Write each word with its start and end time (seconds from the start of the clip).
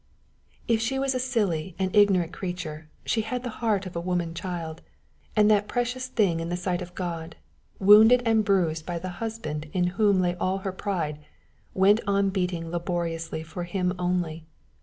If 0.67 0.81
she 0.81 0.97
was 0.97 1.13
a 1.13 1.19
silly 1.19 1.75
and 1.77 1.95
ignorant 1.95 2.33
creature, 2.33 2.89
she 3.05 3.21
had 3.21 3.43
the 3.43 3.51
heart 3.61 3.85
of 3.85 3.95
a 3.95 3.99
woman 4.01 4.33
child; 4.33 4.81
and 5.35 5.45
that 5.51 5.67
precious 5.67 6.07
thing 6.07 6.39
in 6.39 6.49
the 6.49 6.57
sight 6.57 6.81
of 6.81 6.95
God, 6.95 7.35
wounded 7.77 8.23
and 8.25 8.43
bruised 8.43 8.83
by 8.83 8.97
the 8.97 9.09
husband 9.21 9.69
in 9.73 9.83
whom 10.01 10.19
lay 10.19 10.33
all 10.37 10.57
her 10.65 10.71
pride, 10.73 11.19
went 11.75 11.99
on 12.07 12.31
beating 12.31 12.71
laboriously 12.71 13.43
for 13.43 13.63
him 13.65 13.93
only. 13.99 14.47